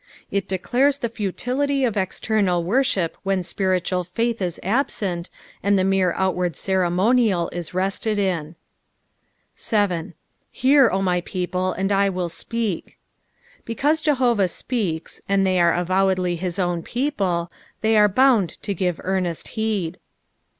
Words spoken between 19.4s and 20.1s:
becd.